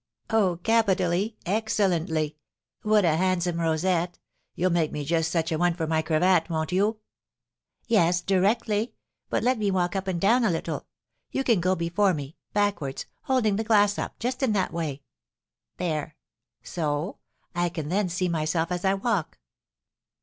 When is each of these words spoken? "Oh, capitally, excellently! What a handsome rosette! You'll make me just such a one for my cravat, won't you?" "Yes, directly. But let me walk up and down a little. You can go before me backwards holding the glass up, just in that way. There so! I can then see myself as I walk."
"Oh, 0.31 0.57
capitally, 0.63 1.37
excellently! 1.45 2.35
What 2.81 3.05
a 3.05 3.17
handsome 3.17 3.61
rosette! 3.61 4.17
You'll 4.55 4.71
make 4.71 4.91
me 4.91 5.05
just 5.05 5.31
such 5.31 5.51
a 5.51 5.59
one 5.59 5.75
for 5.75 5.85
my 5.85 6.01
cravat, 6.01 6.49
won't 6.49 6.71
you?" 6.71 7.01
"Yes, 7.85 8.21
directly. 8.21 8.95
But 9.29 9.43
let 9.43 9.59
me 9.59 9.69
walk 9.69 9.95
up 9.95 10.07
and 10.07 10.19
down 10.19 10.43
a 10.43 10.49
little. 10.49 10.87
You 11.29 11.43
can 11.43 11.61
go 11.61 11.75
before 11.75 12.15
me 12.15 12.35
backwards 12.51 13.05
holding 13.25 13.57
the 13.57 13.63
glass 13.63 13.99
up, 13.99 14.17
just 14.17 14.41
in 14.41 14.53
that 14.53 14.73
way. 14.73 15.03
There 15.77 16.15
so! 16.63 17.19
I 17.53 17.69
can 17.69 17.89
then 17.89 18.09
see 18.09 18.27
myself 18.27 18.71
as 18.71 18.83
I 18.83 18.95
walk." 18.95 19.37